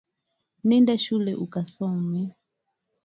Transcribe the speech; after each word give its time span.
Nenda 0.63 0.97
shule 0.97 1.33
ukasome 1.35 2.23